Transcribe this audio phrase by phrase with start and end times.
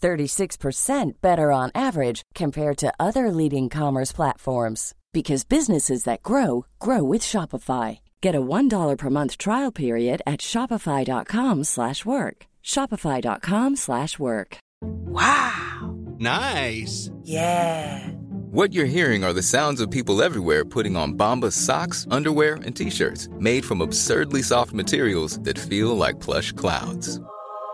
[0.00, 7.02] 36% better on average compared to other leading commerce platforms because businesses that grow grow
[7.02, 7.98] with Shopify.
[8.20, 12.46] Get a $1 per month trial period at shopify.com/work.
[12.62, 14.58] shopify.com/work.
[14.82, 15.96] Wow.
[16.18, 17.10] Nice.
[17.24, 18.08] Yeah.
[18.52, 22.74] What you're hearing are the sounds of people everywhere putting on Bombas socks, underwear, and
[22.74, 27.20] t-shirts made from absurdly soft materials that feel like plush clouds.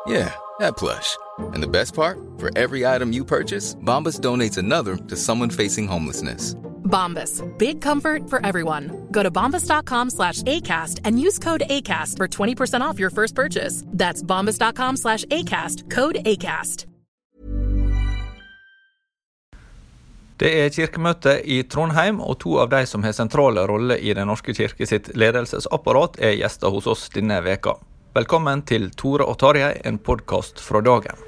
[0.06, 1.16] Yeah, that plush.
[1.38, 2.18] And the best part?
[2.38, 6.54] For every item you purchase, Bombas donates another to someone facing homelessness.
[6.86, 7.42] Bombas.
[7.58, 9.08] Big comfort for everyone.
[9.10, 13.82] Go to bombas.com slash ACAST and use code ACAST for 20% off your first purchase.
[13.86, 15.90] That's bombas.com slash ACAST.
[15.90, 16.86] Code ACAST.
[20.36, 24.28] Det er kirkemøte i Trondheim, og to av de som har sentrale roller i Den
[24.28, 27.78] norske kirke sitt ledelsesapparat, er gjester hos oss denne veka.
[28.16, 31.25] Velkommen til Tore og Tarjei, en podkast fra dagen.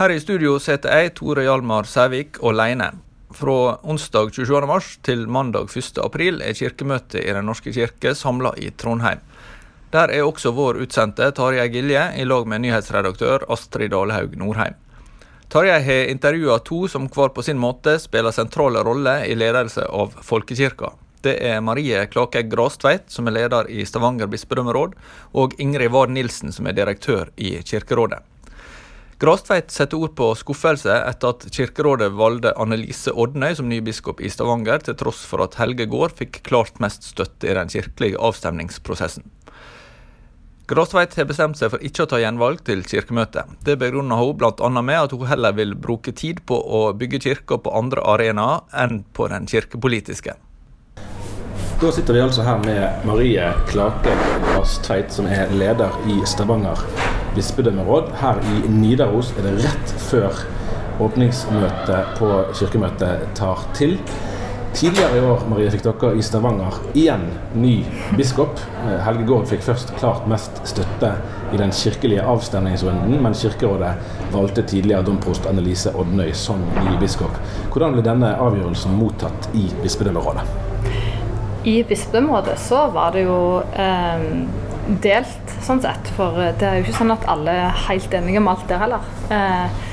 [0.00, 2.86] Her i studio sitter jeg, Tore Hjalmar Sævik, alene.
[3.36, 4.62] Fra onsdag 27.
[4.64, 5.98] mars til mandag 1.
[6.00, 9.20] april er kirkemøtet i Den norske kirke samla i Trondheim.
[9.92, 14.78] Der er også vår utsendte Tarjei Gilje i lag med nyhetsredaktør Astrid Dalhaug Norheim.
[15.50, 20.12] Tarjei har intervjua to som hver på sin måte spiller sentrale roller i ledelse av
[20.22, 20.92] folkekirka.
[21.26, 24.94] Det er Marie Klakegg Grastveit, som er leder i Stavanger bispedømmeråd,
[25.34, 28.22] og Ingrid Ward Nilsen, som er direktør i Kirkerådet.
[29.20, 34.30] Grastveit setter ord på skuffelse etter at Kirkerådet valgte Annelise Odnøy som ny biskop i
[34.30, 39.26] Stavanger, til tross for at Helge Gård fikk klart mest støtte i den kirkelige avstemningsprosessen.
[40.70, 43.56] Grastveit har bestemt seg for ikke å ta gjenvalg til kirkemøtet.
[43.66, 44.68] Det begrunner hun bl.a.
[44.78, 49.00] med at hun heller vil bruke tid på å bygge kirka på andre arenaer enn
[49.10, 50.36] på den kirkepolitiske.
[51.80, 54.14] Da sitter vi altså her med Marie Klake
[54.46, 56.86] Grastveit, som er leder i Stavanger
[57.34, 58.14] bispedømmeråd.
[58.22, 60.44] Her i Nidaros er det rett før
[61.02, 63.98] åpningsmøtet på kirkemøtet tar til.
[64.74, 67.24] Tidligere i år Marie, fikk dere i Stavanger igjen
[67.58, 67.80] ny
[68.16, 68.60] biskop.
[69.04, 71.10] Helge Gård fikk først klart mest støtte
[71.50, 73.96] i den kirkelige avstemningsrunden, men Kirkerådet
[74.30, 77.34] valgte tidligere domprost Annelise Odnøy som ny biskop.
[77.74, 80.46] Hvordan ble denne avgjørelsen mottatt i bispedømmerådet?
[81.66, 83.40] I bispedømmerådet så var det jo
[83.74, 84.26] eh,
[85.02, 86.14] delt, sånn sett.
[86.16, 89.10] For det er jo ikke sånn at alle er helt enige om alt der heller.
[89.34, 89.88] Eh,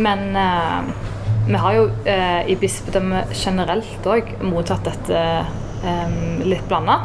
[0.00, 0.94] men eh,
[1.50, 5.22] vi har jo eh, i bispedømmet generelt òg mottatt dette
[5.82, 6.12] eh,
[6.46, 7.00] litt blanda.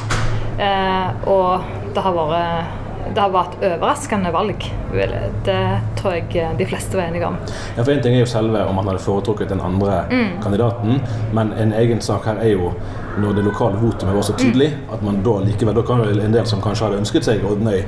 [0.62, 4.66] Eh, og det har vært det har vært overraskende valg.
[5.46, 5.62] Det
[6.00, 7.38] tror jeg de fleste var enige om.
[7.78, 10.38] Ja, for Én ting er jo selve om man hadde foretrukket den andre mm.
[10.44, 11.02] kandidaten,
[11.36, 12.72] men en egen sak her er jo
[13.18, 14.94] når det lokale votumet var så tydelig, mm.
[14.94, 17.86] at man da likevel Da kan vel en del som kanskje hadde ønsket seg Odnøy,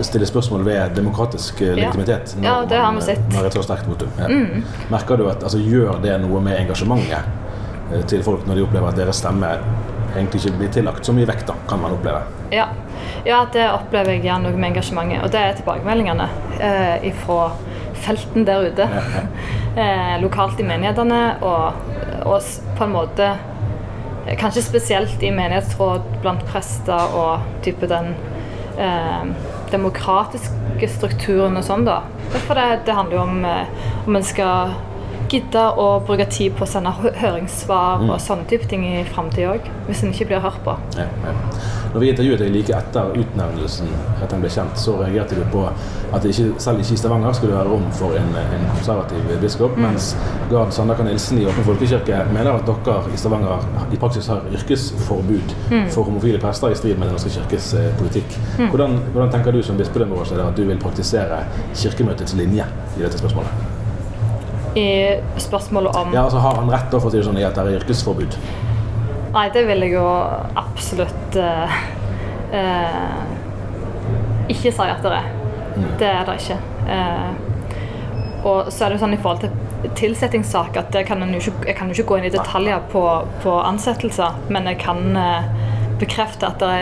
[0.00, 3.26] stille spørsmål ved demokratisk eh, legitimitet når, ja, det har vi sett.
[3.34, 4.08] når et så sterkt votum.
[4.16, 4.30] Ja.
[4.30, 4.64] Mm.
[4.92, 8.88] Merker du at altså, Gjør det noe med engasjementet eh, til folk når de opplever
[8.88, 9.52] at deres stemme
[10.16, 12.22] egentlig ikke blir tillagt så mye vekt, da, kan man oppleve?
[12.54, 12.68] Ja.
[13.26, 15.22] ja, det opplever jeg gjerne noe med engasjementet.
[15.24, 16.28] Og det er tilbakemeldingene
[16.58, 17.50] eh, fra
[18.00, 18.88] felten der ute.
[18.90, 19.26] Ja, ja.
[19.70, 21.76] Eh, lokalt i menighetene og,
[22.26, 23.28] og, på en måte
[24.40, 28.10] Kanskje spesielt i menighetsråd blant prester og type den
[28.82, 29.30] eh,
[29.70, 32.00] demokratiske strukturen og sånn, da.
[32.48, 34.74] For det, det handler jo om eh, om en skal
[35.30, 38.10] gidde å bruke tid på å sende høringssvar mm.
[38.10, 39.68] og sånne type ting i framtida òg.
[39.86, 40.74] Hvis en ikke blir hørt på.
[40.98, 41.34] Ja, ja.
[41.90, 43.88] Når vi intervjuet deg like etter utnevnelsen,
[44.22, 47.56] at den ble kjent, så reagerte du på at ikke, selv ikke i Stavanger skulle
[47.56, 50.12] være rom for en, en konservativ biskop, mens
[50.52, 55.56] Gard Sandaker Nilsen i Åpen folkekirke mener at dere i Stavanger i praksis har yrkesforbud
[55.90, 58.38] for homofile prester i strid med Den norske kirkes eh, politikk.
[58.60, 61.42] Hvordan, hvordan tenker du som bispedømmerådsleder at du vil praktisere
[61.74, 63.69] Kirkemøtets linje i dette spørsmålet?
[64.78, 67.46] I spørsmålet om Ja, altså Har han rett da for å si det sånn i
[67.46, 68.36] at det er yrkesforbud?
[69.34, 70.06] Nei, det vil jeg jo
[70.58, 71.74] absolutt uh,
[72.50, 73.20] uh,
[74.50, 75.28] ikke si at det er.
[76.00, 76.56] Det er det ikke.
[76.88, 77.30] Uh,
[78.50, 81.68] og så er det sånn i forhold til tilsettingssaker at det kan en jo ikke,
[81.68, 83.04] jeg kan jo ikke gå inn i detaljer på,
[83.44, 85.14] på ansettelser, men jeg kan
[86.00, 86.72] bekrefte at det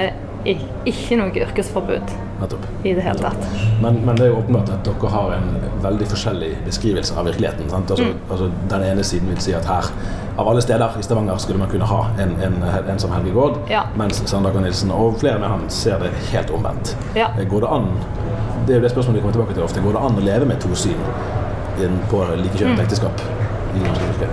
[0.55, 2.67] er ikke noe yrkesforbud Nettopp.
[2.85, 3.49] i det hele tatt.
[3.83, 5.49] Men, men det er jo åpenbart at dere har en
[5.83, 7.71] veldig forskjellig beskrivelse av virkeligheten.
[7.71, 7.91] Sant?
[7.91, 9.91] Altså, altså, den ene siden vil si at her,
[10.39, 13.59] av alle steder i Stavanger, skulle man kunne ha en, en, en som Helge Gård,
[13.71, 13.83] Ja.
[13.99, 16.95] mens Sandaker Nilsen og flere med han ser det helt omvendt.
[17.19, 17.33] Ja.
[17.39, 17.91] Eh, Går det an
[18.69, 19.81] det er jo det spørsmålet vi kommer tilbake til ofte.
[19.81, 20.99] Går det an å leve med to syn
[22.11, 23.23] på likekjønnet ekteskap
[23.75, 24.29] i norske kirke?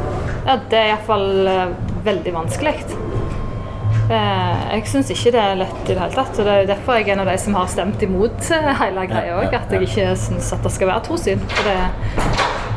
[0.46, 1.70] Ja, det er iallfall uh,
[2.04, 2.74] veldig vanskelig.
[4.06, 6.36] Eh, jeg syns ikke det er lett i det hele tatt.
[6.38, 8.52] og Det er jo derfor jeg er en av de som har stemt imot
[8.84, 9.56] hele greia òg.
[9.58, 11.42] At jeg ikke syns at det skal være to syn.
[11.56, 11.80] For det,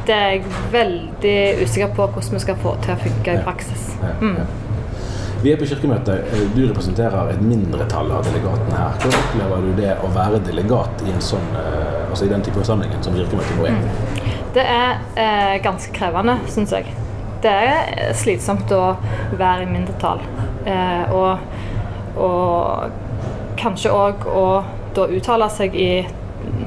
[0.08, 1.36] det er jeg veldig
[1.66, 3.90] usikker på hvordan vi skal få til å funke i praksis.
[4.00, 4.46] Ja.
[5.38, 6.16] Vi er på kirkemøte.
[6.32, 8.96] Eh, Du representerer et mindretall av delegatene her.
[8.98, 12.58] Hvordan opplever du det å være delegat i en sånn, eh, altså i den type
[12.58, 14.32] forsamlingen som kirkemøtet nå er?
[14.56, 16.88] Det er eh, ganske krevende, syns jeg.
[17.44, 18.96] Det er slitsomt å
[19.38, 20.24] være i mindretall.
[20.66, 21.38] Eh, og,
[22.18, 24.46] og kanskje òg å
[24.96, 25.90] da uttale seg i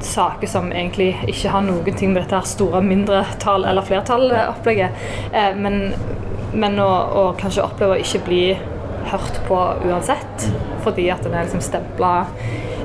[0.02, 5.06] saker som egentlig ikke har noen ting med dette her store mindretall- eller flertallopplegget.
[5.32, 5.94] Eh, men
[6.52, 8.42] men å, å kanskje oppleve å ikke bli
[9.12, 9.58] hørt på
[9.88, 10.46] uansett,
[10.84, 12.12] fordi at en er liksom stempla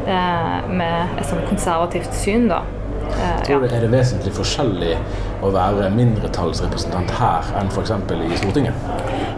[0.08, 2.64] eh, med et sånn konservativt syn, da.
[3.18, 4.96] Eh, Tror du Er det vesentlig forskjellig
[5.46, 7.92] å være mindretallsrepresentant her enn f.eks.
[8.14, 8.88] i Stortinget?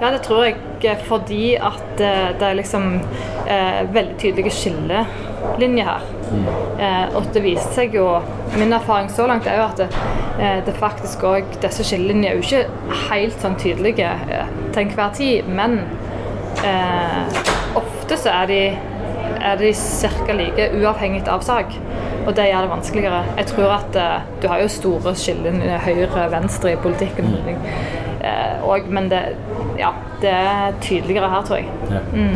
[0.01, 2.89] Ja, det tror jeg eh, fordi at eh, det er liksom
[3.47, 6.07] eh, veldig tydelige skillelinjer her.
[6.79, 8.05] Eh, og det viser seg jo
[8.53, 9.87] Min erfaring så langt er jo at det,
[10.37, 15.49] eh, det faktisk òg Disse skillelinjene er jo ikke helt sånn tydelige til enhver tid,
[15.49, 15.79] men
[16.65, 17.41] eh,
[17.79, 18.61] ofte så er de
[19.39, 20.33] er de ca.
[20.35, 21.71] like uavhengig av sak.
[22.25, 23.23] Og det gjør det vanskeligere.
[23.37, 27.35] Jeg tror at eh, Du har jo store skiller høyre-venstre i politikken.
[28.21, 29.21] Eh, og, men det,
[29.79, 31.69] ja, det er tydeligere her, tror jeg.
[31.91, 32.01] Ja.
[32.13, 32.35] mm.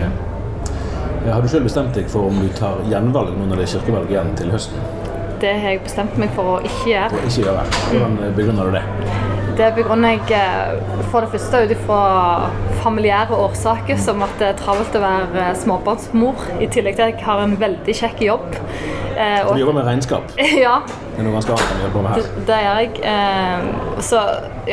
[1.26, 3.74] Ja, Har du selv bestemt deg for om du tar gjenvalg nå når det er
[3.78, 4.90] kirkevalg igjen til høsten?
[5.44, 7.22] Det har jeg bestemt meg for å ikke gjøre.
[7.28, 7.64] Ikke gjøre.
[7.92, 8.84] Hvordan eh, begrunner du det?
[9.54, 11.98] Det begrunner jeg eh, for det første ut ifra
[12.82, 17.14] familiære årsaker, som at det er travelt å være eh, småbarnsmor, i tillegg til at
[17.14, 18.48] jeg har en veldig kjekk jobb.
[19.14, 20.34] Eh, Du jobber med regnskap.
[20.66, 22.42] ja, Det er noe ganske annet enn vi holder med her.
[22.50, 22.92] Det gjør jeg.
[23.14, 24.24] Eh, så,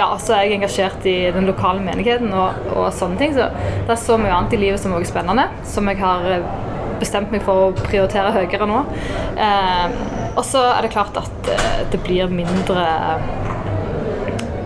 [0.00, 3.36] ja, så er jeg engasjert i den lokale menigheten og, og sånne ting.
[3.36, 6.24] Så det er så mye annet i livet som også er spennende, som jeg har
[6.38, 6.50] eh,
[7.00, 8.80] bestemt meg for å prioritere høyere nå.
[9.36, 10.00] Eh,
[10.30, 11.52] og så er det klart at
[11.92, 12.86] det blir mindre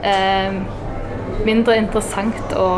[0.04, 0.62] eh,
[1.44, 2.68] Mindre interessant å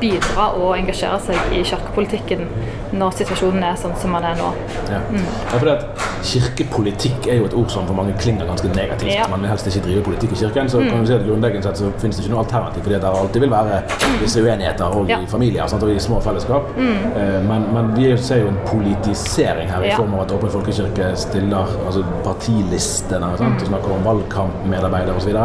[0.00, 2.46] bidra og engasjere seg i kirkepolitikken
[2.94, 4.50] når situasjonen er sånn som den er nå.
[4.90, 5.00] Ja.
[5.10, 9.12] Ja, fordi at Kirkepolitikk er jo et ord som for mange klinger ganske negativt.
[9.12, 9.26] Ja.
[9.28, 10.70] Man vil helst ikke drive politikk i kirken.
[10.72, 13.10] Så kan vi si at grunnleggende sett så finnes det ikke noe alternativ, fordi det
[13.10, 13.80] alltid vil være
[14.22, 15.18] visse uenigheter og Ja.
[15.20, 16.70] i familier sant, og i små fellesskap.
[16.78, 17.48] Mm.
[17.48, 21.76] Men, men vi ser jo en politisering her i form av at Åpen folkekirke stiller
[21.86, 25.36] altså partilistene sant, og snakker om valgkampmedarbeidere osv.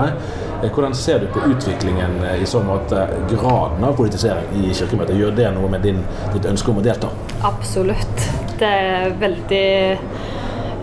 [0.64, 5.16] Eh, Hvordan ser du på utviklingen eh, i så måte, graden av politisering i Kirkemøtet?
[5.16, 6.02] Gjør det noe med din,
[6.34, 7.12] ditt ønske om å delta?
[7.48, 8.26] Absolutt.
[8.60, 9.68] Det er veldig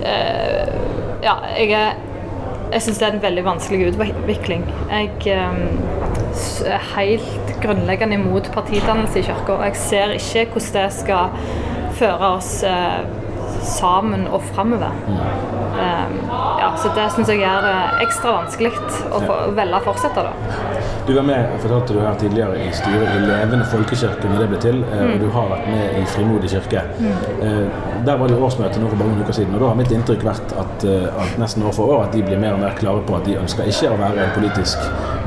[0.01, 0.71] uh,
[1.21, 1.99] Ja, jeg er
[2.73, 4.65] Jeg syns det er en veldig vanskelig utvikling.
[4.91, 9.61] Jeg er helt grunnleggende imot partidannelse i kirka.
[9.69, 11.37] Jeg ser ikke hvordan det skal
[12.01, 12.51] føre oss
[13.63, 14.93] sammen og framover.
[15.07, 16.15] Um,
[16.61, 17.75] ja, så det syns jeg gjør det
[18.07, 18.73] ekstra vanskelig
[19.13, 20.83] å få, velge å fortsette, da.
[21.07, 24.49] Du var med jeg fortalte du her tidligere i styret i Levende folkekirke når det
[24.53, 24.81] ble til.
[24.83, 25.13] mm.
[25.13, 26.83] Og du har vært med i Frimodig kirke.
[27.43, 27.67] Eh,
[28.07, 29.55] Der var det årsmøte nå for bare noen uker siden.
[29.55, 32.23] og Da har mitt inntrykk vært at, eh, at nesten år for år at de
[32.23, 34.79] blir mer og mer klare på at de ønsker ikke å være en politisk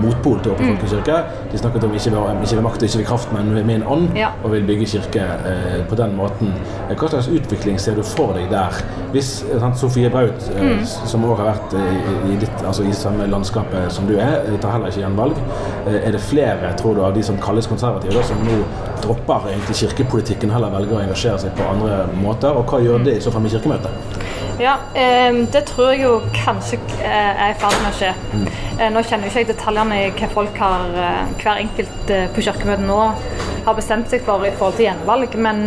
[0.04, 1.18] motpol til Åpen folkekirke.
[1.52, 3.84] De snakket om ikke ved, ikke ved makt og ikke ved kraft, men med en
[3.88, 4.30] ånd, Ja.
[4.44, 6.54] og vil bygge kirke eh, på den måten.
[6.90, 8.80] Eh, Hva slags utvikling ser du for deg der?
[9.12, 10.86] Hvis sant, Sofie Braut, eh, Mm.
[10.86, 11.94] som òg har vært eh,
[12.30, 15.36] i, i, ditt, altså i samme landskapet som du er, eh, tar heller ikke gjenvalg.
[15.88, 18.64] Eh, Er det flere tror du, av de som kalles konservative, da, som nå
[19.04, 22.56] dropper egentlig kirkepolitikken, heller velger å engasjere seg på andre måter?
[22.56, 24.20] Og hva gjør det i så fall med Kirkemøtet?
[24.60, 28.10] Ja, eh, det tror jeg jo kanskje eh, er i ferd med å skje.
[28.76, 30.98] Eh, nå kjenner jo ikke jeg detaljene i hva folk har,
[31.40, 33.00] hver enkelt på kirkemøtet nå
[33.66, 35.64] har bestemt seg for i forhold til gjenvalg, men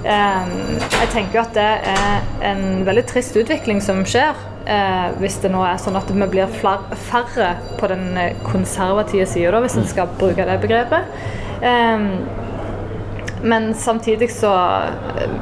[0.00, 4.36] jeg tenker jo at det er en veldig trist utvikling som skjer.
[4.66, 9.62] Eh, hvis det nå er sånn at vi blir færre på den eh, konservative sida,
[9.64, 11.08] hvis en skal bruke det begrepet.
[11.64, 12.04] Eh,
[13.42, 14.52] men samtidig så
[15.16, 15.32] eh,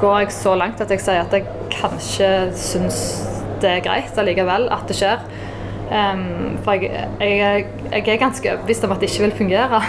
[0.00, 3.00] går jeg så langt at jeg sier at jeg kanskje syns
[3.62, 5.24] det er greit allikevel at det skjer.
[5.88, 9.80] Em, for jeg, jeg, jeg er ganske overbevist om at det ikke vil fungere.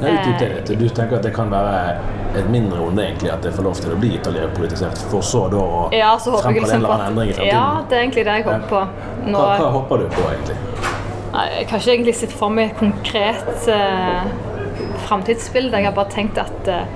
[0.00, 0.74] Er ut det, du.
[0.80, 1.98] du tenker at det kan være
[2.38, 5.46] et mindre onde egentlig at det får lov til å bli ytterligere politisert, for så
[5.52, 7.54] da å Ja, så håper jeg liksom en eller endring i fremtiden?
[7.54, 8.82] Ja, det er egentlig det jeg håper på.
[9.26, 10.58] Nå, Hva, hva håper du på, egentlig?
[11.36, 14.28] Nei, jeg har ikke egentlig sett for meg et konkret eh,
[15.06, 15.76] framtidsbilde.
[15.76, 16.86] Jeg har bare tenkt at eh,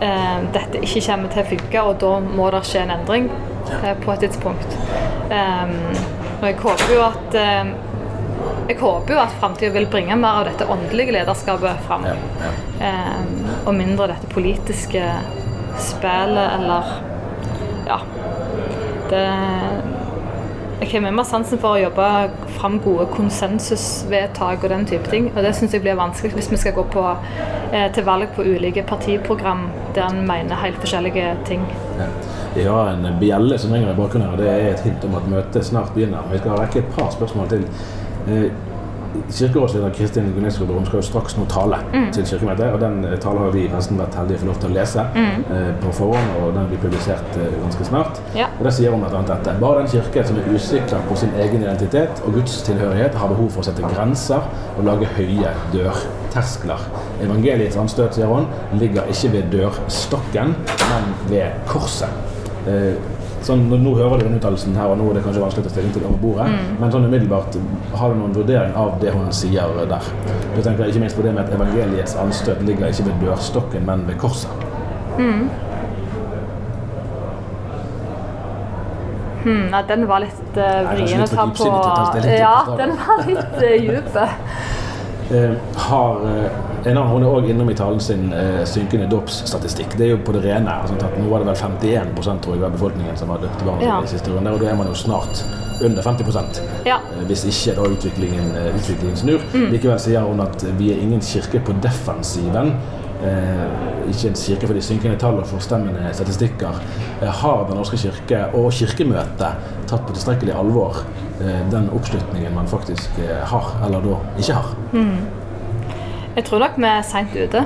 [0.00, 3.30] eh, dette ikke kommer til å funke, og da må det skje en endring
[3.80, 4.78] eh, på et tidspunkt.
[5.24, 5.74] Um,
[6.40, 7.74] og jeg håper jo at eh,
[8.68, 12.06] jeg håper jo at framtida vil bringe mer av dette åndelige lederskapet fram.
[12.08, 12.52] Ja, ja.
[12.88, 15.02] eh, og mindre dette politiske
[15.80, 16.94] spillet eller
[17.84, 18.00] Ja.
[19.10, 19.26] Det
[20.80, 22.06] Jeg har meg sansen for å jobbe
[22.58, 25.30] fram gode konsensusvedtak og den type ting.
[25.32, 27.04] Og det syns jeg blir vanskelig hvis vi skal gå på,
[27.72, 31.64] eh, til valg på ulike partiprogram der en mener helt forskjellige ting.
[31.98, 32.08] Ja.
[32.56, 34.36] Jeg har en bjelle som ringer i bakgrunnen her.
[34.36, 36.22] Det er et hint om at møtet snart begynner.
[36.30, 37.64] Vi skal rekke et par spørsmål til.
[38.28, 38.50] Eh,
[39.32, 41.76] Kirkerådsleder Kristin Gunesco Brom skal jo straks nå tale
[42.12, 42.72] til Kirkemøtet.
[42.72, 45.70] og Den eh, talen har vi nesten vært heldige få lov til å lese eh,
[45.82, 48.20] på forhånd, og den blir publisert eh, ganske snart.
[48.34, 48.48] Ja.
[48.58, 49.22] Og Der sier hun bl.a.
[49.28, 49.54] dette.
[49.60, 53.62] Bare den kirke som er usikker på sin egen identitet og gudstilhørighet, har behov for
[53.62, 56.86] å sette grenser og lage høye dørterskler.
[57.24, 58.50] Evangeliets anstøt, sier hun,
[58.82, 60.56] ligger ikke ved dørstokken,
[60.90, 62.22] men ved korset.
[62.66, 62.94] Eh,
[63.44, 65.74] sånn, nå, hører du den uttalelsen her, og nå er det kanskje vanskelig å ta
[65.74, 66.48] stilling til over bordet,
[66.80, 67.58] men sånn umiddelbart,
[68.00, 70.08] har du noen vurdering av det hun sier der?
[70.54, 74.08] Du tenker ikke minst på det med at evangeliets anstøt ligger ikke ved dørstokken, men
[74.08, 74.64] ved korset.
[79.44, 81.66] Hmm, ja, den var litt uh, Nei, vrien å ta på.
[82.32, 84.16] Ja, den var litt uh, dyp.
[85.32, 86.50] Eh, har eh,
[86.84, 89.96] en annen, Hun er òg innom i talen sin eh, synkende dåpsstatistikk.
[89.98, 90.74] Det er jo på det rene.
[90.88, 94.00] Sånn nå var det vel 51 tror jeg, av befolkningen som var døpt barn Ja.
[94.02, 95.44] i siste runde, og da er man jo snart
[95.82, 96.98] under 50 Ja.
[97.12, 99.40] Eh, Hvis ikke da utviklingen, eh, utviklingen snur.
[99.54, 99.70] Mm.
[99.72, 102.74] Likevel sier hun at vi er ingen kirke på defensiven.
[103.24, 106.74] Eh, ikke en kirke for de synkende tall og forstemmende statistikker.
[107.22, 109.54] Eh, har Den norske kirke og Kirkemøtet
[109.86, 110.96] tatt på tilstrekkelig alvor
[111.40, 114.74] eh, den oppslutningen man faktisk eh, har, eller da ikke har?
[116.34, 117.62] Jeg tror nok vi er seint ute.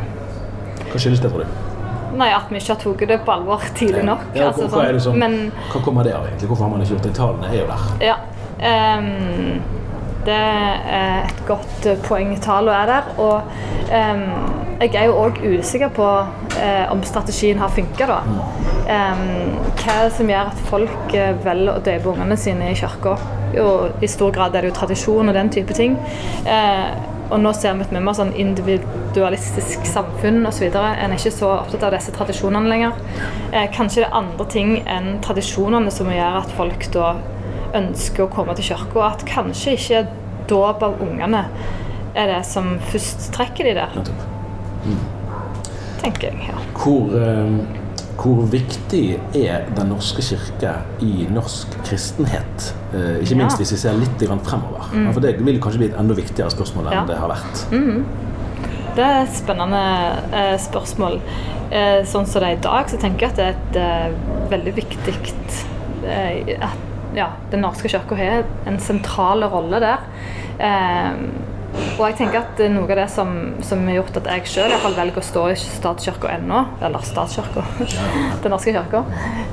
[0.88, 1.64] Hva skyldes det, tror du?
[2.18, 4.24] Nei, At vi ikke har tatt det på alvor tidlig nok.
[4.34, 5.22] Ja, altså, hva, hva, det som, sånn.
[5.22, 6.50] Men hva kommer det av, egentlig?
[6.50, 7.14] Hvorfor har man ikke gjort det?
[7.18, 7.90] Tallene er jo der.
[8.08, 8.16] ja.
[8.98, 9.76] um,
[10.28, 12.34] det er et godt eh, poeng.
[12.44, 13.12] Tallene er der.
[13.22, 13.36] Og
[13.88, 14.24] um,
[14.78, 16.08] jeg er jo òg usikker på
[16.60, 18.18] eh, om strategien har funka, da.
[18.88, 23.16] Um, hva som gjør at folk eh, velger å døpe ungene sine i kirka?
[23.48, 25.96] I stor grad er det jo tradisjon og den type ting.
[26.44, 30.68] Eh, og nå ser vi et mye mer sånn individualistisk samfunn osv.
[30.72, 32.92] En er ikke så opptatt av disse tradisjonene lenger.
[33.52, 37.10] Eh, kanskje det er andre ting enn tradisjonene som gjør at folk da
[37.76, 39.04] ønsker å komme til kirka.
[39.10, 40.06] At kanskje ikke
[40.48, 41.44] dåp av ungene
[42.16, 44.24] er det som først trekker de der, Nettopp.
[46.00, 46.48] tenker jeg.
[46.48, 46.56] ja.
[46.78, 47.77] Hvor, eh,
[48.18, 50.72] hvor viktig er Den norske kirke
[51.04, 52.72] i norsk kristenhet?
[52.92, 53.62] Eh, ikke minst Ja.
[53.62, 54.88] hvis vi ser litt fremover.
[54.92, 55.12] Mm.
[55.12, 57.04] For det vil kanskje bli et enda viktigere spørsmål enn Ja.
[57.06, 57.66] det har vært.
[58.96, 59.82] Det er et spennende
[60.32, 61.20] eh, spørsmål.
[61.70, 64.50] Eh, sånn som det er i dag, så tenker jeg at det er et eh,
[64.50, 65.14] veldig viktig
[66.04, 66.78] eh, at
[67.14, 69.98] ja, Den norske kirka har en sentral rolle der.
[70.58, 71.12] Eh,
[71.98, 73.32] og jeg tenker at er noe av det som,
[73.66, 77.64] som har gjort at jeg sjøl velger å stå i statskirka ennå, eller statskirka,
[78.44, 79.02] Den norske kirka,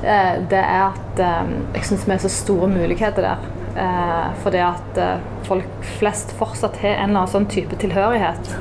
[0.05, 3.47] eh, det er at eh, jeg syns vi har så store muligheter der.
[3.75, 8.53] Eh, fordi at eh, folk flest fortsatt har en eller annen sånn type tilhørighet.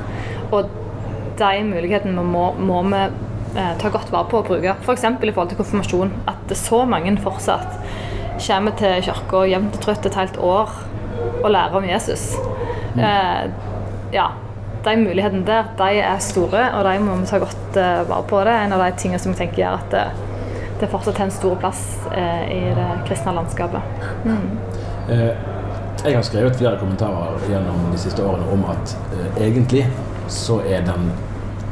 [0.49, 0.73] Og
[1.39, 4.75] de mulighetene må, må vi eh, ta godt vare på å bruke.
[4.81, 5.05] F.eks.
[5.07, 6.11] i forhold til konfirmasjon.
[6.31, 7.79] At så mange fortsatt
[8.35, 10.73] kommer til kirka jevnt og trutt et helt år
[11.45, 12.33] og lærer om Jesus.
[12.97, 13.49] Eh,
[14.11, 14.29] ja,
[14.85, 18.39] de mulighetene der de er store, og de må vi ta godt eh, vare på.
[18.45, 20.05] Det er en av de tingene som jeg tenker gjør at det,
[20.81, 23.93] det fortsatt har en stor plass eh, i det kristne landskapet.
[24.25, 24.49] Mm.
[26.05, 28.93] Jeg har skrevet flere kommentarer gjennom de siste årene om at
[29.41, 29.85] egentlig
[30.31, 31.09] så er den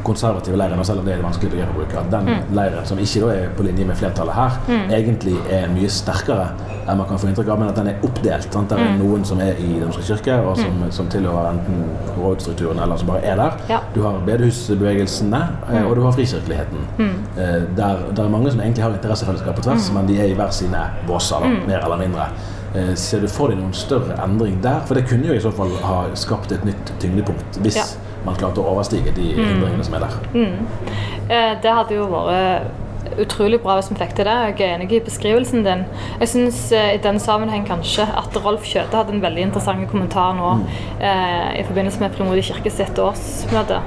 [0.04, 2.54] konservative leiren, og selv om det er vanskelig å bruke, at den mm.
[2.58, 4.94] leiren som ikke er på linje med flertallet her, mm.
[5.00, 6.48] egentlig er mye sterkere
[6.84, 8.50] enn man kan få inntrykk av, men at den er oppdelt.
[8.52, 8.72] Sant?
[8.72, 9.02] Der er mm.
[9.04, 10.92] noen som er i Den norske kirke, og som, mm.
[10.96, 11.84] som tilhører enten
[12.18, 13.60] rådstrukturen eller som bare er der.
[13.72, 13.82] Ja.
[13.96, 15.90] Du har bedehusbevegelsene, eh, mm.
[15.90, 16.88] og du har frikirkeligheten.
[17.00, 20.38] Eh, der, der, er mange som egentlig har interessefellesskap på tvers, men de er i
[20.38, 22.32] hver sine båser, mer eller mindre.
[22.76, 24.82] Eh, ser du for deg noen større endring der?
[24.88, 27.86] For det kunne jo i så fall ha skapt et nytt tyngdepunkt hvis ja
[28.26, 29.44] man klarte å overstige de mm.
[29.44, 30.18] hindringene som er der.
[30.34, 30.88] Mm.
[31.28, 32.72] Eh, det hadde jo vært
[33.20, 34.36] utrolig bra hvis vi fikk til det.
[34.54, 35.84] Jeg er enig i beskrivelsen din.
[36.22, 40.36] Jeg syns eh, i den sammenheng kanskje at Rolf Kjøte hadde en veldig interessant kommentar
[40.38, 40.64] nå mm.
[41.00, 43.82] eh, i forbindelse med Frimodig kirkes sitt årsmøte.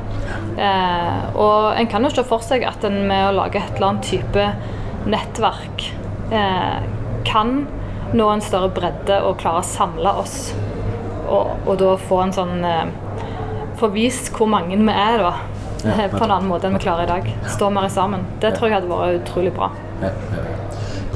[0.57, 3.95] Eh, og en kan jo se for seg at en med å lage et eller
[3.95, 4.47] annet type
[5.07, 5.89] nettverk
[6.35, 6.79] eh,
[7.27, 7.59] kan
[8.17, 10.39] nå en større bredde og klare å samle oss,
[11.27, 12.55] og, og da få en sånn
[13.81, 15.35] få vist hvor mange vi er, da.
[15.87, 17.33] Ja, på en annen måte enn vi klarer i dag.
[17.53, 18.25] Stå mer sammen.
[18.43, 19.71] Det tror jeg hadde vært utrolig bra.
[20.03, 20.11] Ja,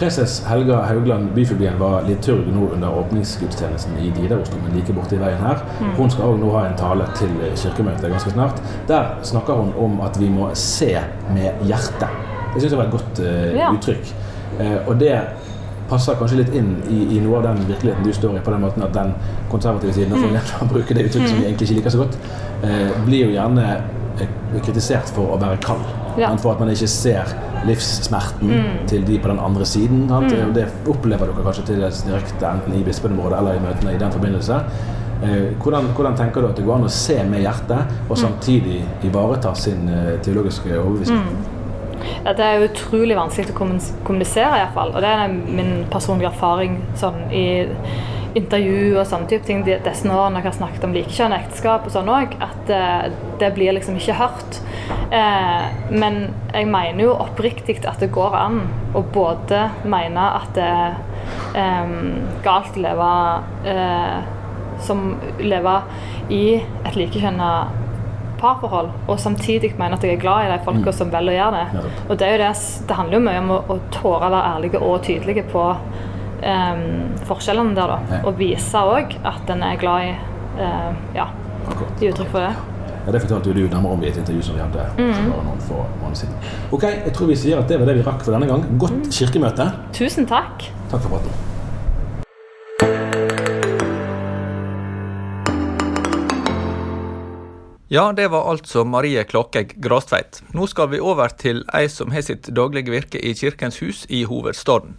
[0.00, 5.60] Preses Helga Haugland Byfuglien var liturg nå under åpningsgudstjenesten i Nidarosdomen like borti veien her.
[5.76, 5.90] Mm.
[5.98, 8.62] Hun skal òg nå ha en tale til kirkemøtet ganske snart.
[8.88, 10.94] Der snakker hun om at vi må se
[11.34, 12.08] med hjertet.
[12.54, 13.68] Det syns jeg var et godt uh, ja.
[13.76, 14.14] uttrykk.
[14.56, 15.12] Uh, og det
[15.90, 18.64] passer kanskje litt inn i, i, noe av den virkeligheten du står i, på den
[18.64, 19.14] måten at den
[19.52, 20.38] konservative siden, mm.
[20.52, 21.48] for å bruke det uttrykket som vi mm.
[21.50, 22.20] egentlig ikke liker så godt,
[22.68, 23.66] eh, blir jo gjerne
[24.20, 25.84] eh, kritisert for å være kald.
[26.18, 26.32] Ja.
[26.40, 27.34] For at man ikke ser
[27.68, 28.70] livssmerten mm.
[28.90, 30.06] til de på den andre siden.
[30.08, 30.54] Mm.
[30.56, 34.58] Det opplever dere kanskje til direkte enten i bispenområdet eller i møtene i den forbindelse.
[35.20, 38.20] Eh, hvordan, hvordan, tenker du at det går an å se med hjertet, og mm.
[38.22, 41.58] samtidig ivareta sin eh, teologiske overbevisning?
[42.24, 44.94] Ja, det er utrolig vanskelig å kommunisere, iallfall.
[44.94, 47.44] Og det er min personlige erfaring sånn, i
[48.38, 52.10] intervju og sånne type ting disse årene jeg har snakket om likekjønn ekteskap og sånn
[52.12, 53.08] òg, at uh,
[53.40, 54.60] det blir liksom ikke hørt.
[55.10, 56.20] Uh, men
[56.52, 58.60] jeg mener jo oppriktig at det går an
[58.94, 63.12] å både mene at det er um, galt å leve
[63.66, 64.36] uh,
[64.80, 65.76] som leve
[66.32, 67.50] i et likekjønna
[68.40, 70.96] parforhold, og samtidig mener at jeg er glad i de folka mm.
[70.96, 71.82] som velger å gjøre det.
[72.08, 72.52] Og det, er jo det,
[72.88, 76.82] det handler jo mye om å, å tåre å være ærlige og tydelige på um,
[77.28, 78.22] forskjellene der, da.
[78.24, 80.12] Og vise òg at en er glad i
[80.60, 81.28] uh, ja,
[82.00, 82.54] gi uttrykk for det.
[83.06, 85.30] Ja, Det fortalte du nærmere om i et intervju som vi hadde mm.
[85.30, 86.50] noen få måneder siden.
[86.70, 88.66] Ok, jeg tror vi sier at det var det vi rakk for denne gang.
[88.80, 89.14] Godt mm.
[89.20, 89.70] kirkemøte.
[89.96, 90.68] Tusen takk.
[90.90, 91.49] Takk for praten.
[97.90, 100.36] Ja, det var altså Marie Klakegg Grastveit.
[100.54, 104.20] Nå skal vi over til ei som har sitt daglige virke i Kirkens Hus i
[104.30, 104.92] hovedstaden.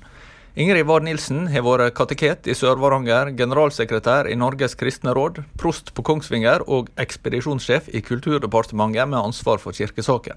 [0.59, 6.03] Ingrid Ward Nilsen har vært kateket i Sør-Varanger, generalsekretær i Norges kristne råd, prost på
[6.03, 10.35] Kongsvinger og ekspedisjonssjef i Kulturdepartementet med ansvar for kirkesaker.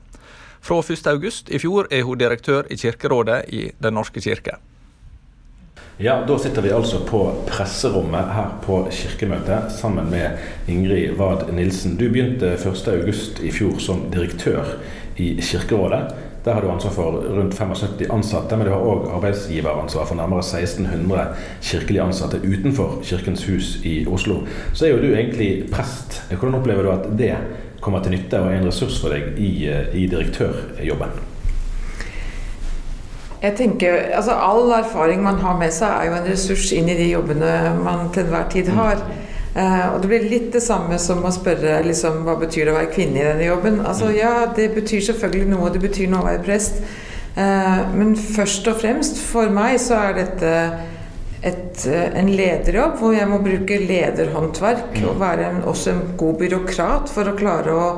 [0.62, 4.60] Fra 1.8 i fjor er hun direktør i Kirkerådet i Den norske kirke.
[5.96, 11.92] Ja, Da sitter vi altså på presserommet her på Kirkemøtet sammen med Ingrid Wad Nilsen.
[11.96, 14.72] Du begynte 1.8 i fjor som direktør
[15.16, 16.00] i Kirkerådet.
[16.44, 20.42] Der har du ansvar for rundt 75 ansatte, men du har òg arbeidsgiveransvar for nærmere
[20.42, 21.28] 1600
[21.62, 24.40] kirkelige ansatte utenfor Kirkens hus i Oslo.
[24.72, 26.24] Så er jo du egentlig prest.
[26.32, 27.36] Hvordan opplever du at det
[27.80, 31.33] kommer til nytte og er en ressurs for deg i, i direktørjobben?
[33.44, 36.96] Jeg tenker, altså All erfaring man har med seg, er jo en ressurs inn i
[36.96, 39.02] de jobbene man til enhver tid har.
[39.54, 42.78] Uh, og det blir litt det samme som å spørre liksom, hva betyr det å
[42.78, 43.82] være kvinne i denne jobben.
[43.84, 45.70] Altså Ja, det betyr selvfølgelig noe.
[45.74, 46.80] Det betyr noe å være prest.
[47.36, 50.54] Uh, men først og fremst for meg så er dette
[51.44, 56.40] et, uh, en lederjobb hvor jeg må bruke lederhåndverk og være en, også en god
[56.40, 57.88] byråkrat for å klare å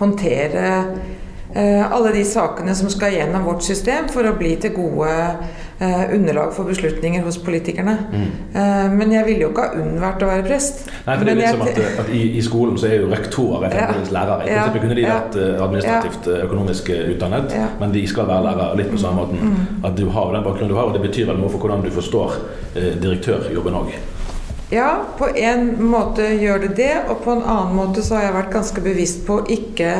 [0.00, 1.25] håndtere Eh,
[1.56, 5.12] alle de sakene som skal gjennom vårt system for å bli til gode
[5.78, 7.98] eh, underlag for beslutninger hos politikerne.
[8.12, 8.26] Mm.
[8.54, 10.84] Eh, men jeg ville jo ikke ha unnvært å være prest.
[11.06, 13.68] Nei, for det er litt som at, at i, i, skolen så er jo rektorer
[13.68, 14.16] fremdeles ja.
[14.18, 14.48] lærere.
[14.48, 15.38] I prinsippet kunne de vært
[15.68, 16.42] administrativt ja.
[16.48, 17.70] økonomisk utdannet, ja.
[17.80, 19.54] men de skal være lærere litt på samme måten.
[19.54, 19.80] Mm.
[19.88, 21.90] At du har den bakgrunnen du har, og det betyr vel noe for hvordan du
[21.94, 22.38] forstår
[22.74, 23.96] eh, direktørjobben òg.
[24.74, 28.34] Ja, på en måte gjør det det, og på en annen måte så har jeg
[28.40, 29.92] vært ganske bevisst på ikke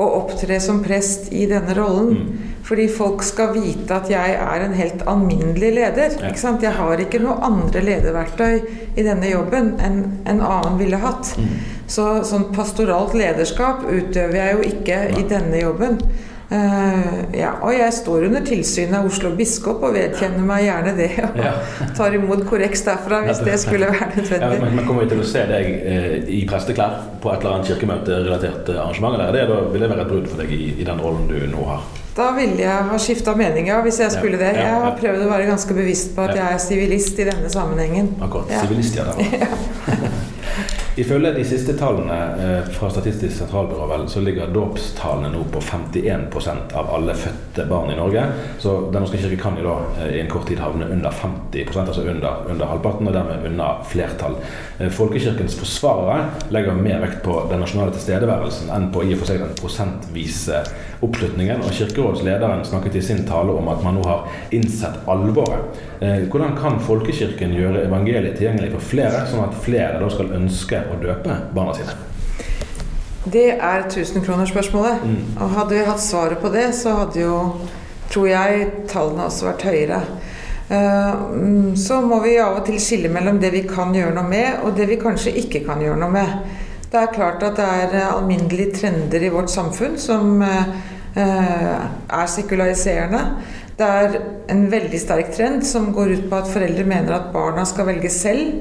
[0.00, 2.14] å opptre som prest i denne rollen.
[2.16, 2.46] Mm.
[2.64, 6.16] Fordi folk skal vite at jeg er en helt alminnelig leder.
[6.20, 6.32] Ja.
[6.32, 8.60] Jeg har ikke noe andre lederverktøy
[8.96, 11.34] i denne jobben enn en annen ville hatt.
[11.36, 11.54] Mm.
[11.90, 15.16] Så sånn pastoralt lederskap utøver jeg jo ikke ja.
[15.18, 15.98] i denne jobben.
[16.50, 21.10] Uh, ja, og jeg står under tilsyn av Oslo biskop og vedkjenner meg gjerne det.
[21.28, 21.52] Og ja.
[21.98, 24.58] tar imot korreks derfra hvis det skulle være nødvendig.
[24.58, 27.70] Ja, men, Kommer vi til å se deg eh, i presteklær på et eller annet
[27.70, 29.14] kirkemøterelatert arrangement?
[29.14, 31.38] Eller det, da vil det være et brudd for deg i, i, den rollen du
[31.54, 31.86] nå har?
[32.16, 34.50] Da ville jeg ha skifta mening, ja, hvis jeg skulle det.
[34.58, 38.16] Jeg har prøvd å være ganske bevisst på at jeg er sivilist i denne sammenhengen.
[38.26, 38.50] Akkurat.
[38.66, 39.06] Sivilist, ja.
[40.98, 46.74] Ifølge de siste tallene eh, fra Statistisk sentralbyrå vel, så ligger dåpstallene nå på 51%
[46.74, 48.24] av alle fødte barn i Norge.
[48.58, 51.84] Så Den norske kirke kan jo da eh, i en kort tid havne under 50%
[51.84, 54.34] altså under, under halvparten, og dermed unna flertall.
[54.80, 59.30] Eh, Folkekirkens forsvarere legger mer vekt på den nasjonale tilstedeværelsen enn på i og for
[59.30, 60.64] seg den prosentvise
[61.06, 61.62] oppslutningen.
[61.62, 65.86] Og Kirkerådslederen snakket i sin tale om at man nå har innsett alvoret.
[66.00, 71.02] Hvordan kan folkekirken gjøre evangeliet tilgjengelig for flere, sånn at flere da skal ønske å
[71.02, 71.96] døpe barna sine?
[73.24, 75.04] Det er tusenkronersspørsmålet.
[75.04, 75.18] Mm.
[75.36, 77.36] Og hadde vi hatt svaret på det, så hadde jo,
[78.12, 80.00] tror jeg, tallene også vært høyere.
[80.70, 84.62] Uh, så må vi av og til skille mellom det vi kan gjøre noe med,
[84.64, 86.36] og det vi kanskje ikke kan gjøre noe med.
[86.90, 90.72] Det er klart at det er alminnelige trender i vårt samfunn som uh,
[91.20, 93.24] er sekulariserende.
[93.80, 94.16] Det er
[94.52, 98.10] en veldig sterk trend som går ut på at foreldre mener at barna skal velge
[98.12, 98.60] selv.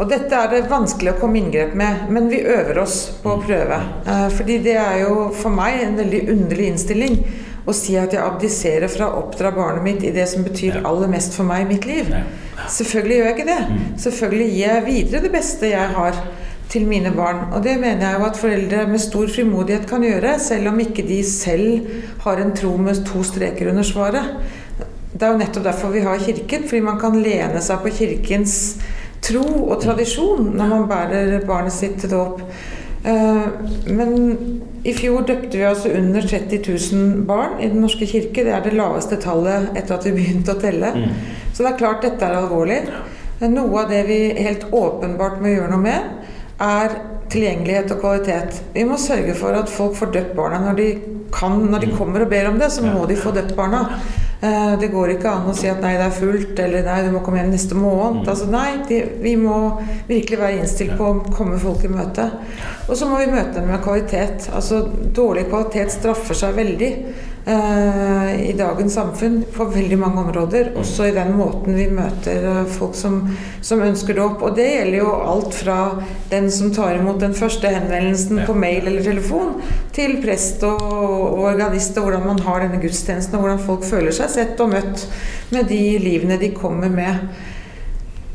[0.00, 3.42] Og dette er det vanskelig å komme inngrep med, men vi øver oss på å
[3.42, 3.76] prøve.
[4.08, 7.18] Eh, fordi det er jo for meg en veldig underlig innstilling
[7.68, 11.10] å si at jeg abdiserer fra å oppdra barnet mitt i det som betyr aller
[11.12, 12.08] mest for meg i mitt liv.
[12.72, 13.58] Selvfølgelig gjør jeg ikke det.
[13.68, 13.82] Mm.
[14.06, 16.22] Selvfølgelig gir jeg videre det beste jeg har
[16.70, 17.42] til mine barn.
[17.52, 21.04] Og det mener jeg jo at foreldre med stor frimodighet kan gjøre, selv om ikke
[21.04, 21.92] de selv
[22.24, 24.32] har en tro med to streker under svaret.
[25.12, 28.54] Det er jo nettopp derfor vi har Kirken, fordi man kan lene seg på Kirkens
[29.30, 32.44] tro og tradisjon når man bærer barnet sitt til dåp.
[33.00, 33.46] Eh,
[33.96, 34.10] men
[34.84, 38.44] i fjor døpte vi altså under 30 000 barn i Den norske kirke.
[38.44, 40.92] Det er det laveste tallet etter at vi begynte å telle.
[40.96, 41.14] Mm.
[41.52, 42.82] Så det er klart dette er alvorlig.
[43.40, 46.10] Noe av det vi helt åpenbart må gjøre noe med,
[46.60, 46.98] er
[47.32, 48.58] tilgjengelighet og kvalitet.
[48.74, 50.88] Vi må sørge for at folk får døpt barna når de
[51.32, 51.56] kan.
[51.70, 51.96] Når de mm.
[51.96, 53.86] kommer og ber om det, så må de få døpt barna.
[54.40, 57.10] Eh, det går ikke an å si at nei, det er fullt, eller nei, du
[57.12, 58.22] må komme hjem neste måned.
[58.22, 58.28] Mm.
[58.32, 59.56] Altså nei, de, vi må
[60.08, 62.24] virkelig være innstilt på å komme folk i møte.
[62.86, 64.48] Og så må vi møte dem med kvalitet.
[64.56, 66.90] Altså dårlig kvalitet straffer seg veldig
[67.40, 70.70] i dagens samfunn på veldig mange områder.
[70.70, 70.80] Mm.
[70.82, 73.22] Også i den måten vi møter uh, folk som,
[73.64, 75.78] som ønsker opp, Og det gjelder jo alt fra
[76.30, 79.56] den som tar imot den første henvendelsen på mail eller telefon,
[79.96, 84.14] til prest og, og organist, og hvordan man har denne gudstjenesten, og hvordan folk føler
[84.14, 85.06] seg sett og møtt
[85.54, 87.24] med de livene de kommer med.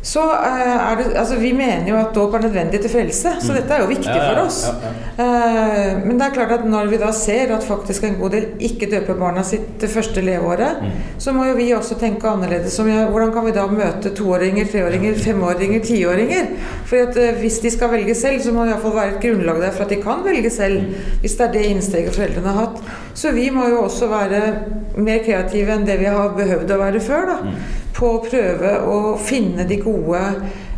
[0.06, 3.52] Så uh, er det Altså, vi mener jo at dåp er nødvendig til frelse, så
[3.52, 3.56] mm.
[3.58, 4.60] dette er jo viktig ja, ja, for oss.
[4.70, 4.92] Ja,
[5.26, 8.46] uh, men det er klart at når vi da ser at faktisk en god del
[8.68, 10.92] ikke døper barna sitt det første leveåret, mm.
[11.26, 15.18] så må jo vi også tenke annerledes om hvordan kan vi da møte toåringer, treåringer,
[15.26, 16.52] femåringer, tiåringer?
[16.86, 19.64] For at, uh, hvis de skal velge selv, så må det iallfall være et grunnlag
[19.64, 20.86] der for at de kan velge selv.
[20.86, 21.18] Mm.
[21.24, 22.94] Hvis det er det innsteget foreldrene har hatt.
[23.18, 24.44] Så vi må jo også være
[25.02, 27.34] mer kreative enn det vi har behøvd å være før.
[27.34, 30.22] da på å prøve å finne de gode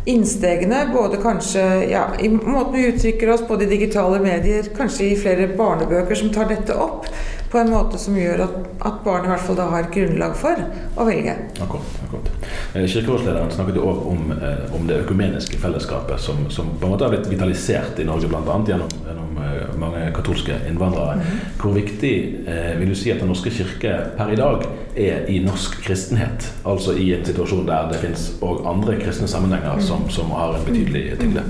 [0.08, 0.84] innstegene.
[0.94, 5.50] Både kanskje ja, i måten vi uttrykker oss på de digitale medier, kanskje i flere
[5.58, 7.08] barnebøker som tar dette opp
[7.50, 10.60] på en måte som gjør at, at barn i hvert fall da har grunnlag for
[11.00, 11.34] å velge.
[11.64, 12.28] Akkurat, akkurat.
[12.74, 17.08] Eh, kirkerådslederen snakket jo om, eh, om, det økumeniske fellesskapet som, som, på en måte
[17.08, 18.58] har blitt vitalisert i Norge, bl.a.
[18.68, 19.27] Gjennom, gjennom
[19.78, 21.14] mange katolske innvandrere.
[21.14, 21.62] Mm -hmm.
[21.62, 25.38] Hvor viktig eh, vil du si at Den norske kirke per i dag er i
[25.44, 26.52] norsk kristenhet?
[26.64, 29.80] Altså i en situasjon der det finnes òg andre kristne sammenhenger mm.
[29.80, 31.42] som, som, har en betydelig tyngde?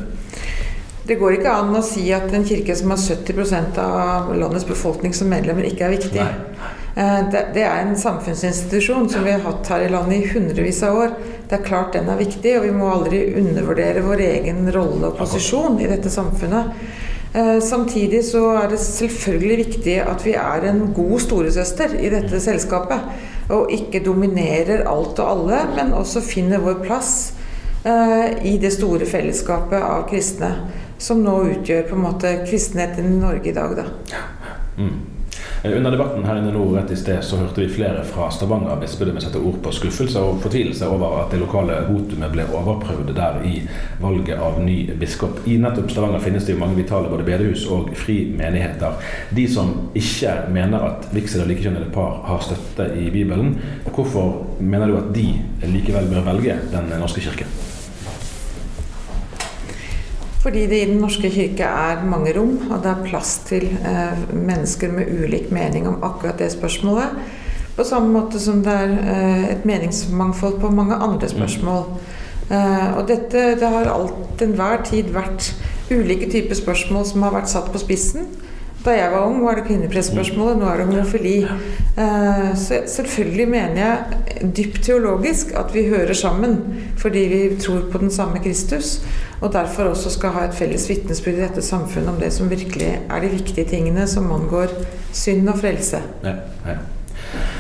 [1.09, 5.14] Det går ikke an å si at en kirke som har 70% av landets befolkning
[5.14, 6.20] som medlemmer, ikke er viktig.
[6.98, 10.83] Eh, det, det, er en samfunnsinstitusjon som vi har hatt her i landet i hundrevis
[10.83, 11.11] av år.
[11.48, 15.16] Det er klart den er viktig, og vi må aldri undervurdere vår egen rolle og
[15.20, 16.74] posisjon i dette samfunnet.
[17.35, 22.41] Eh, samtidig så er det selvfølgelig viktig at vi er en god storesøster i dette
[22.41, 23.05] selskapet.
[23.53, 27.12] Og ikke dominerer alt og alle, men også finner vår plass
[27.85, 30.53] eh, i det store fellesskapet av kristne
[30.99, 33.77] som nå utgjør på en måte kristenheten i Norge i dag.
[33.79, 33.87] Da.
[34.79, 35.18] Mm.
[35.62, 38.79] Eh, under debatten her inne nå rett i sted så hørte vi flere fra Stavanger
[38.79, 43.40] bispedømme sette ord på skuffelse og fortvilelse over at det lokale votumet ble overprøvd der
[43.49, 43.57] i
[44.03, 45.42] valget av ny biskop.
[45.51, 49.03] I nettopp Stavanger finnes det jo mange vitale både bedehus og fri menigheter.
[49.35, 53.57] De som ikke mener at vigsel av likekjønnede par har støtte i Bibelen,
[53.90, 55.27] hvorfor mener du at de
[55.66, 57.48] likevel bør velge Den norske kirke?
[60.49, 64.21] Fordi det i Den norske kirke er mange rom, og det er plass til eh,
[64.33, 67.19] mennesker med ulik mening om akkurat det spørsmålet.
[67.77, 71.85] På samme måte som det er eh, et meningsmangfold på mange andre spørsmål.
[72.49, 75.51] Eh, og dette det har alt enhver tid vært
[75.91, 78.33] ulike typer spørsmål som har vært satt på spissen.
[78.88, 81.35] Da jeg var ung, var det kvinnepressspørsmålet, nå er det homofili.
[81.44, 86.57] Eh, så selvfølgelig mener jeg dypt teologisk at vi hører sammen
[86.96, 89.03] fordi vi tror på den samme Kristus.
[89.40, 92.94] Og derfor også skal ha et felles vitnesbyrd i dette samfunnet om det som virkelig
[92.96, 94.72] er de viktige tingene som angår
[95.12, 96.01] synd og frelse.
[96.24, 96.81] Ja, ja.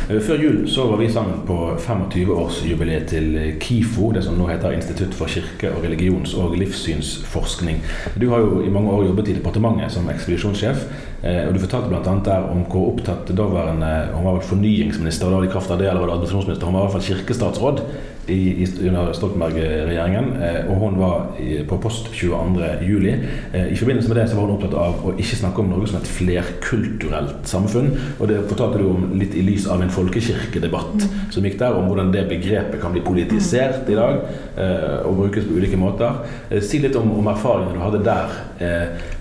[0.08, 4.72] Eh, før jul så var vi sammen på 25-årsjubileet til KIFO, det som nå heter
[4.72, 7.82] Institutt for kirke-, og religions- og livssynsforskning.
[8.16, 10.86] Du har jo i mange år jobbet i departementet som ekspedisjonssjef.
[11.22, 12.14] Eh, og Du fortalte bl.a.
[12.24, 16.00] der om hvor opptatt daværende Hun var vel fornyingsminister, da i kraft av det, eller
[16.00, 16.66] var det administrasjonsminister?
[16.66, 17.82] Hun var i hvert fall kirkestatsråd
[18.30, 21.38] i, under Stoltenberg-regjeringen, eh, og hun var
[21.68, 23.06] på post 22.07.
[23.52, 25.90] Eh, I forbindelse med det så var hun opptatt av å ikke snakke om Norge
[25.90, 27.90] som et flerkulturelt samfunn.
[28.18, 31.18] Og det fortalte du om litt i lys av en folkekirkedebatt mm.
[31.34, 34.22] som gikk der, om hvordan det begrepet kan bli politisert i dag
[34.56, 36.22] eh, og brukes på ulike måter.
[36.64, 38.40] Si litt om, om erfaringene du hadde der.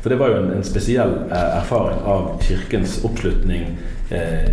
[0.01, 3.75] For det var jo en, en spesiell erfaring av Kirkens oppslutning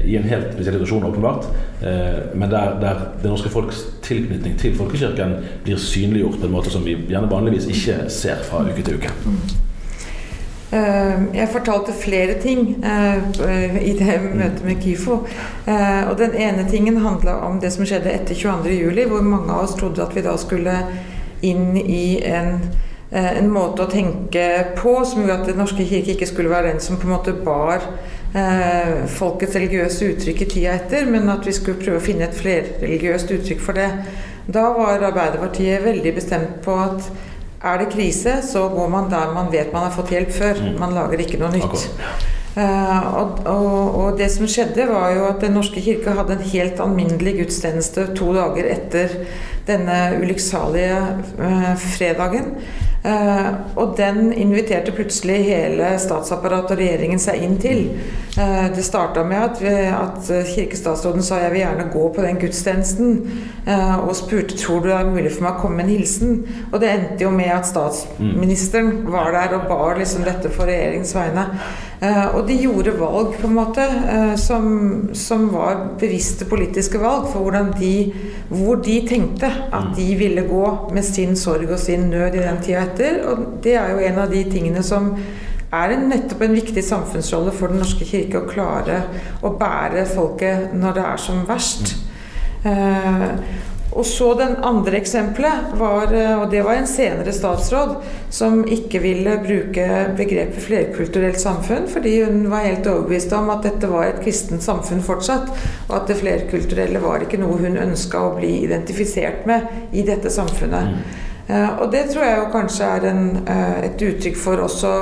[0.04, 1.44] i en helt spesiell situasjon, åpenbart,
[1.82, 6.72] eh, men der, der, det norske folks tilknytning til folkekirken blir synliggjort på en måte
[6.74, 9.12] som vi gjerne vanligvis ikke ser fra uke til uke.
[10.74, 15.20] Eh, jeg fortalte flere ting i det møtet med KIFO.
[16.10, 19.76] Og den ene tingen handla om det som skjedde etter 22.07, hvor mange av oss
[19.78, 20.80] trodde at vi da skulle
[21.46, 22.58] inn i en,
[23.12, 26.82] en måte å tenke på som gjorde at Den norske kirke ikke skulle være den
[26.82, 27.84] som på en måte bar
[28.34, 32.38] eh, folkets religiøse uttrykk i tida etter, men at vi skulle prøve å finne et
[32.38, 33.90] flerreligiøst uttrykk for det.
[34.44, 37.08] Da var Arbeiderpartiet veldig bestemt på at
[37.64, 40.60] er det krise, så går man der man vet man har fått hjelp før.
[40.60, 40.80] Mm.
[40.82, 41.86] Man lager ikke noe nytt.
[42.54, 46.50] Eh, og, og, og, det som skjedde, var jo at Den norske kirke hadde en
[46.52, 49.16] helt alminnelig gudstjeneste to dager etter
[49.66, 51.00] denne ulykksalige
[51.40, 52.52] eh, fredagen.
[53.04, 57.82] Uh, og den inviterte plutselig hele statsapparatet og regjeringen seg inn til.
[58.38, 62.40] Uh, det starta med at, vi, at kirkestatsråden sa jeg vil gjerne gå på den
[62.40, 63.18] gudstjenesten,
[63.64, 66.34] og spurte tror du det er mulig for meg å komme med en hilsen.
[66.70, 71.14] Og det endte jo med at statsministeren var der og bar liksom dette for regjeringens
[71.16, 71.46] vegne.
[72.34, 73.84] Og de gjorde valg på en måte
[74.40, 74.66] som,
[75.16, 77.94] som, var bevisste politiske valg for de,
[78.50, 82.60] hvor de tenkte at de ville gå med sin sorg og sin nød i den
[82.64, 83.20] tida etter.
[83.30, 85.12] Og det er jo en av de tingene som
[85.74, 89.00] er en, nettopp en viktig samfunnsrolle for Den norske kirke å klare
[89.44, 91.94] å bære folket når det er som verst.
[92.64, 93.28] Eh,
[93.94, 97.94] og så den andre eksempelet var, eh, og det var en senere statsråd,
[98.30, 99.86] som ikke ville bruke
[100.18, 105.02] begrepet flerkulturelt samfunn, fordi hun var helt overbevist om at dette var et kristent samfunn
[105.02, 105.52] fortsatt,
[105.88, 110.32] og at det flerkulturelle var ikke noe hun ønska å bli identifisert med i dette
[110.32, 110.90] samfunnet.
[110.90, 111.22] Mm.
[111.46, 114.94] Eh, og det tror jeg jo kanskje er en, eh, et uttrykk for også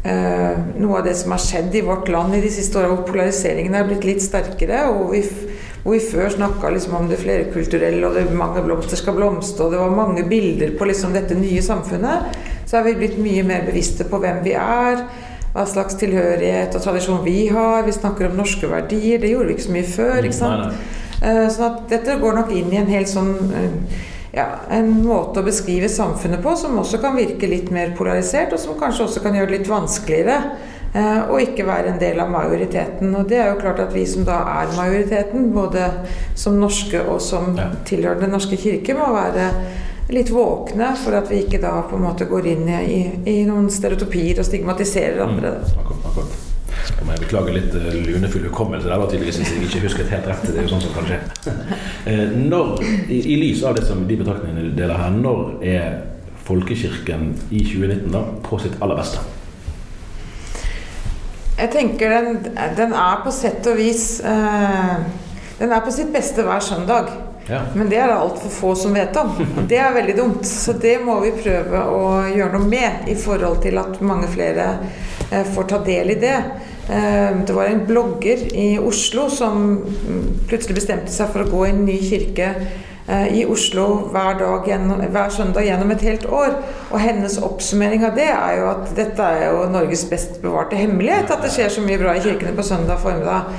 [0.00, 3.74] noe av det som har skjedd i vårt land i de siste åra, hvor polariseringen
[3.76, 4.86] er blitt litt sterkere.
[4.88, 5.20] og vi
[5.82, 9.72] hvor vi før snakka liksom om det flerkulturelle, og det mange blomster skal blomstre, og
[9.72, 12.36] det var mange bilder på liksom dette nye samfunnet,
[12.68, 15.06] så er vi blitt mye mer bevisste på hvem vi er,
[15.54, 17.82] hva slags tilhørighet og tradisjon vi har.
[17.82, 19.18] Vi snakker om norske verdier.
[19.18, 20.18] Det gjorde vi ikke så mye før.
[20.20, 20.84] ikke sant?
[21.20, 23.34] Sånn at dette går nok inn i en helt sånn
[24.30, 28.62] ja, en måte å beskrive samfunnet på som også kan virke litt mer polarisert, og
[28.62, 30.38] som kanskje også kan gjøre det litt vanskeligere
[30.94, 33.14] eh, å ikke være en del av majoriteten.
[33.18, 35.86] Og det er jo klart at vi som da er majoriteten, både
[36.38, 37.70] som norske og som ja.
[37.86, 39.50] tilhører Den norske kirke, må være
[40.10, 43.00] litt våkne for at vi ikke da på en måte går inn i,
[43.30, 45.58] i noen stereotypier og stigmatiserer andre.
[45.60, 46.38] Mm, akkurat, akkurat.
[46.96, 48.88] Da må jeg beklage litt uh, lunefull hukommelse.
[48.88, 50.46] Det var tydeligvis jeg ikke husket helt rett.
[50.48, 51.20] Det er jo sånn som kan skje.
[52.10, 52.78] Eh, når,
[53.12, 55.98] i, i, lys av det som de betraktningene deler her, når er
[56.46, 59.20] folkekirken i 2019 da på sitt aller beste?
[61.60, 62.38] Jeg tenker den,
[62.76, 64.94] den er på sett og vis eh,
[65.60, 67.10] Den er på sitt beste hver søndag.
[67.50, 67.60] Ja.
[67.74, 69.34] Men det er det altfor få som vet om.
[69.68, 70.46] Det er veldig dumt.
[70.46, 74.68] Så det må vi prøve å gjøre noe med i forhold til at mange flere
[75.28, 76.36] eh, får ta del i det.
[76.88, 79.74] Eh, det var en blogger i Oslo som
[80.48, 82.54] plutselig bestemte seg for å gå i en ny kirke
[83.34, 84.68] i Oslo hver, dag,
[85.10, 86.56] hver søndag gjennom et helt år.
[86.90, 91.30] Og hennes oppsummering av det er jo at dette er jo Norges best bevarte hemmelighet.
[91.30, 93.50] At det skjer så mye bra i kirkene på søndag formiddag.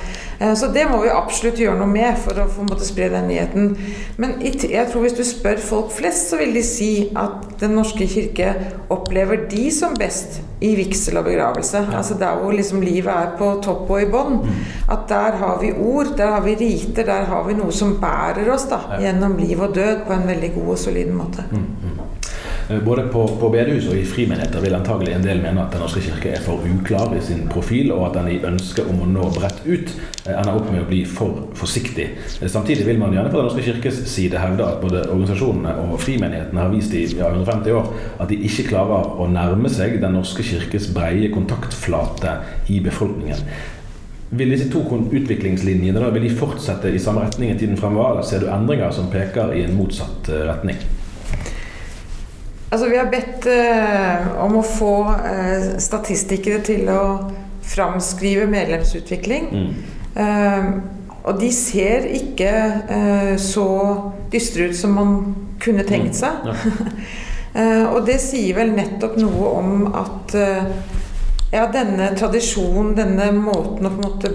[0.41, 3.29] Eh, så det må vi absolutt gjøre noe med for å få måte, spre den
[3.29, 3.73] nyheten.
[4.21, 8.07] Men jeg tror hvis du spør folk flest, så vil de si at Den norske
[8.09, 8.55] kirke
[8.89, 11.77] opplever de som best i vigsel og begravelse.
[11.77, 11.97] Ja.
[11.99, 14.39] Altså der hvor liksom livet er på topp og i bånn.
[14.41, 14.63] Mm.
[14.95, 18.49] At der har vi ord, der har vi riter, der har vi noe som bærer
[18.49, 18.99] oss da, ja.
[19.05, 21.45] gjennom liv og død på en veldig god og solid måte.
[21.51, 21.90] Mm, mm.
[22.85, 26.03] Både på, på bedehus og i frimenigheter vil antagelig en del mene at Den norske
[26.03, 29.27] kirke er for uklar i sin profil, og at den i ønsket om å nå
[29.35, 29.91] bredt ut
[30.25, 32.07] eh, ender opp med å bli for forsiktig.
[32.39, 35.99] Eh, samtidig vil man gjerne fra Den norske kirkes side hevde at både organisasjonene og
[36.03, 40.17] frimenighetene har vist i ja, 150 år at de ikke klarer å nærme seg Den
[40.19, 42.39] norske kirkes breie kontaktflate
[42.71, 43.45] i befolkningen.
[44.31, 48.27] Vil disse to utviklingslinjene da, vil de fortsette i samme retning i tiden fremover, eller
[48.27, 50.79] ser du endringer som peker i en motsatt retning?
[52.71, 54.95] Altså, vi har bedt eh, om å få
[55.27, 57.01] eh, statistikere til å
[57.67, 59.49] framskrive medlemsutvikling.
[59.51, 59.73] Mm.
[60.23, 60.69] Eh,
[61.21, 62.53] og de ser ikke
[62.95, 63.67] eh, så
[64.31, 65.11] dystre ut som man
[65.61, 66.19] kunne tenkt mm.
[66.21, 66.47] seg.
[66.47, 66.55] Mm.
[67.51, 67.67] Ja.
[67.93, 70.71] og det sier vel nettopp noe om at eh,
[71.51, 74.29] ja, denne tradisjonen, denne måten å på en måte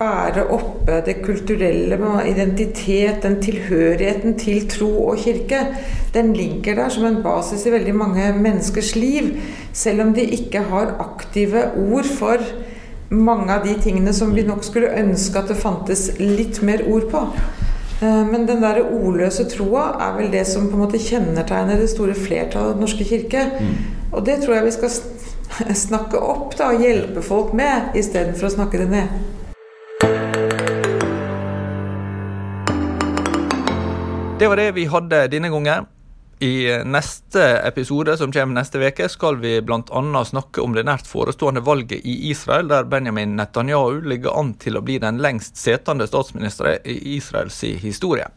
[0.00, 5.60] bære oppe det kulturelle, med identitet, den tilhørigheten til tro og kirke,
[6.14, 9.34] den ligger der som en basis i veldig mange menneskers liv.
[9.76, 12.40] Selv om de ikke har aktive ord for
[13.12, 17.08] mange av de tingene som vi nok skulle ønske at det fantes litt mer ord
[17.12, 17.26] på.
[18.00, 21.92] Eh, men den der ordløse troa er vel det som på en måte kjennetegner det
[21.92, 23.46] store flertallet av Den norske kirke.
[23.58, 23.72] Mm.
[24.12, 24.96] Og det tror jeg vi skal
[25.86, 29.08] snakke opp da, og hjelpe folk med, istedenfor å snakke det ned.
[34.38, 35.88] Det var det vi hadde denne gangen.
[36.38, 40.24] I neste episode, som kommer neste uke, skal vi bl.a.
[40.24, 44.84] snakke om det nært forestående valget i Israel, der Benjamin Netanyahu ligger an til å
[44.86, 48.28] bli den lengst setende statsministeren i Israels historie.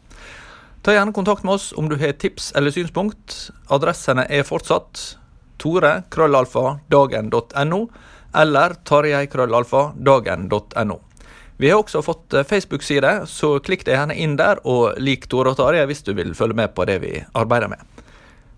[0.82, 3.52] Ta gjerne kontakt med oss om du har tips eller synspunkt.
[3.70, 5.04] Adressene er fortsatt
[5.60, 7.86] tore krøllalfa dagen.no
[8.34, 11.00] eller tarjei krøllalfa dagen.no.
[11.62, 15.52] Vi har også fått eh, Facebook-side, så klikk deg gjerne inn der og lik Tore
[15.52, 17.78] og Tarjei hvis du vil følge med på det vi arbeider med.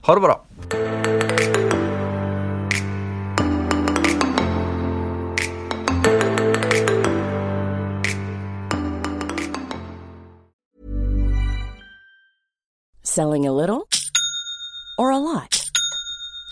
[0.08, 0.38] Ha det bra.
[13.02, 13.86] Selling a little
[14.98, 15.63] or a lot?